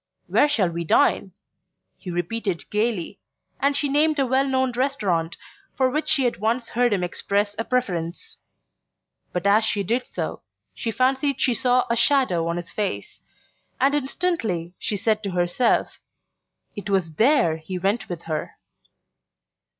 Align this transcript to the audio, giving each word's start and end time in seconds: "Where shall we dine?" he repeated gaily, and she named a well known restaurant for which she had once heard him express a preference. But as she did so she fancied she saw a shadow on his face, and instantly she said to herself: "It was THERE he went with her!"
"Where 0.25 0.47
shall 0.47 0.69
we 0.71 0.83
dine?" 0.83 1.31
he 1.99 2.09
repeated 2.09 2.67
gaily, 2.71 3.19
and 3.59 3.75
she 3.75 3.87
named 3.87 4.17
a 4.17 4.25
well 4.25 4.47
known 4.47 4.71
restaurant 4.71 5.37
for 5.77 5.91
which 5.91 6.07
she 6.09 6.23
had 6.25 6.37
once 6.37 6.69
heard 6.69 6.91
him 6.91 7.03
express 7.03 7.53
a 7.59 7.63
preference. 7.63 8.37
But 9.31 9.45
as 9.45 9.63
she 9.63 9.83
did 9.83 10.07
so 10.07 10.41
she 10.73 10.89
fancied 10.89 11.39
she 11.39 11.53
saw 11.53 11.85
a 11.87 11.95
shadow 11.95 12.47
on 12.47 12.57
his 12.57 12.71
face, 12.71 13.21
and 13.79 13.93
instantly 13.93 14.73
she 14.79 14.97
said 14.97 15.21
to 15.21 15.29
herself: 15.37 15.99
"It 16.75 16.89
was 16.89 17.13
THERE 17.17 17.57
he 17.57 17.77
went 17.77 18.09
with 18.09 18.23
her!" 18.23 18.55